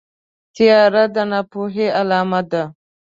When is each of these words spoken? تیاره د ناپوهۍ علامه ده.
تیاره 0.55 1.03
د 1.15 1.17
ناپوهۍ 1.31 1.87
علامه 1.99 2.41
ده. 2.51 2.63